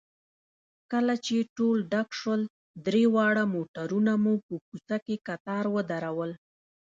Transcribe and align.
کله 0.91 1.13
چې 1.25 1.35
ټول 1.57 1.77
ډک 1.91 2.09
شول، 2.19 2.41
درې 2.85 3.03
واړه 3.15 3.43
موټرونه 3.53 4.13
مو 4.23 4.33
په 4.47 4.53
کوڅه 4.67 4.97
کې 5.05 5.15
کتار 5.27 5.65
ودرول. 5.75 6.31